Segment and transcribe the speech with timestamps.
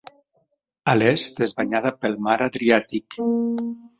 [0.93, 3.21] A l'est és banyada pel mar Adriàtic.